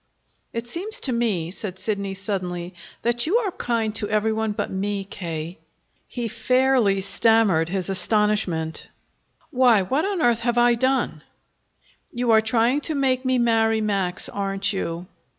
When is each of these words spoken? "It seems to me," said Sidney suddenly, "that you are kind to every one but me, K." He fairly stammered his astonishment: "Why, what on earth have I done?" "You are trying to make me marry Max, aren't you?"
"It 0.51 0.65
seems 0.65 0.99
to 1.01 1.11
me," 1.13 1.51
said 1.51 1.77
Sidney 1.77 2.15
suddenly, 2.15 2.73
"that 3.03 3.27
you 3.27 3.37
are 3.37 3.51
kind 3.51 3.93
to 3.97 4.09
every 4.09 4.33
one 4.33 4.51
but 4.51 4.71
me, 4.71 5.03
K." 5.03 5.59
He 6.07 6.27
fairly 6.27 7.01
stammered 7.01 7.69
his 7.69 7.87
astonishment: 7.87 8.87
"Why, 9.51 9.83
what 9.83 10.03
on 10.03 10.23
earth 10.23 10.39
have 10.39 10.57
I 10.57 10.73
done?" 10.73 11.21
"You 12.11 12.31
are 12.31 12.41
trying 12.41 12.81
to 12.89 12.95
make 12.95 13.25
me 13.25 13.37
marry 13.37 13.79
Max, 13.79 14.27
aren't 14.27 14.73
you?" 14.73 15.05